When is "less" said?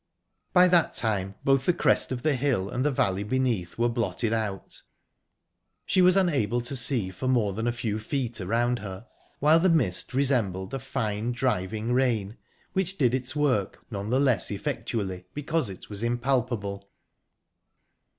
14.19-14.49